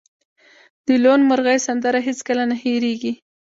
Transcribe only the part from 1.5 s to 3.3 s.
سندره هیڅکله نه هیریږي